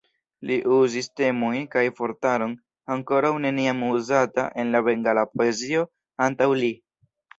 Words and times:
Li 0.51 0.55
uzis 0.75 1.09
temojn 1.19 1.67
kaj 1.75 1.83
vortaron 1.99 2.55
ankoraŭ 2.95 3.31
neniam 3.45 3.83
uzata 3.91 4.47
en 4.65 4.75
la 4.77 4.83
bengala 4.89 5.27
poezio 5.37 5.85
antaŭ 6.31 6.49
li. 6.63 6.73